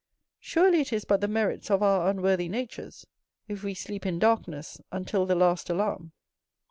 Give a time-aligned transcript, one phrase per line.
[0.39, 3.05] Surely it is but the merits of our unworthy natures,
[3.47, 6.11] if we sleep in darkness until the last alarm.